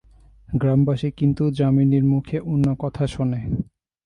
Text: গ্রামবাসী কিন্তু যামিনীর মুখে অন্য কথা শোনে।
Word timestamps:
গ্রামবাসী 0.49 1.09
কিন্তু 1.11 1.43
যামিনীর 1.51 2.05
মুখে 2.05 2.37
অন্য 2.45 2.67
কথা 2.79 3.03
শোনে। 3.07 3.41